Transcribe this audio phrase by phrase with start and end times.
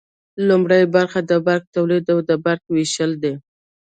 [0.47, 3.33] لومړی برخه د برق تولید او د برق ویش دی.